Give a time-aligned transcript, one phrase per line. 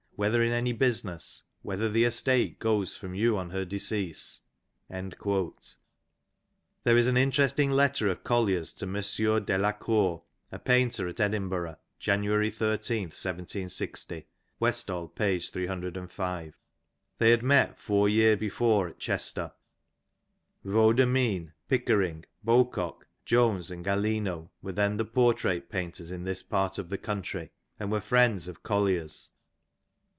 [0.15, 1.45] whether in any business!
[1.63, 4.41] whether the estate goes "from you on her decease?'"
[4.87, 5.07] There
[6.95, 13.17] is an interesting letter of Collier's to Monsieur Delacour, a painter at Edinburgh, January 13th
[13.17, 14.27] 1760
[14.59, 15.07] (W.
[15.15, 15.39] p.
[15.39, 16.53] 305).
[17.17, 19.53] They had met four year before at Chester.
[20.63, 26.77] Vaudermijn, Pickering, Bow cock, Jones and Gallino were then the portrait painters in this part
[26.77, 27.49] of the country,
[27.79, 29.31] and were friends of Collier's.